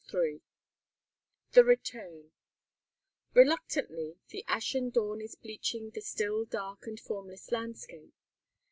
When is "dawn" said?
4.89-5.21